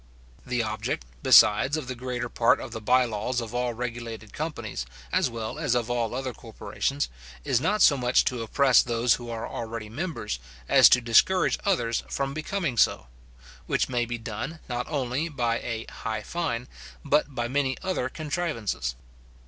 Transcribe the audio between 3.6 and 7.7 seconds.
regulated companies, as well as of all other corporations, is